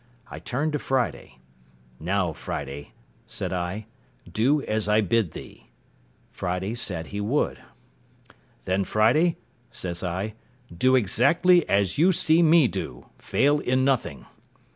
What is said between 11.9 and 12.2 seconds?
you